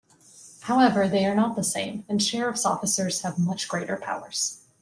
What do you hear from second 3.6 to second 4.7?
greater powers.